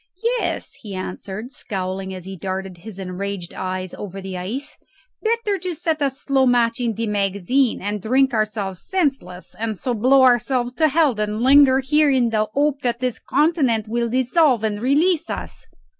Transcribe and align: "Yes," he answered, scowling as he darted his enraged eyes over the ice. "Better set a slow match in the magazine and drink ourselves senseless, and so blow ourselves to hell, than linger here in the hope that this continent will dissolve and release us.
"Yes," 0.39 0.73
he 0.81 0.95
answered, 0.95 1.51
scowling 1.51 2.11
as 2.11 2.25
he 2.25 2.35
darted 2.35 2.79
his 2.79 2.97
enraged 2.97 3.53
eyes 3.53 3.93
over 3.93 4.19
the 4.19 4.35
ice. 4.35 4.79
"Better 5.21 5.61
set 5.75 6.01
a 6.01 6.09
slow 6.09 6.47
match 6.47 6.79
in 6.79 6.95
the 6.95 7.05
magazine 7.05 7.83
and 7.83 8.01
drink 8.01 8.33
ourselves 8.33 8.81
senseless, 8.81 9.55
and 9.59 9.77
so 9.77 9.93
blow 9.93 10.23
ourselves 10.23 10.73
to 10.73 10.87
hell, 10.87 11.13
than 11.13 11.43
linger 11.43 11.81
here 11.81 12.09
in 12.09 12.31
the 12.31 12.45
hope 12.55 12.81
that 12.81 12.99
this 12.99 13.19
continent 13.19 13.87
will 13.87 14.09
dissolve 14.09 14.63
and 14.63 14.81
release 14.81 15.29
us. 15.29 15.67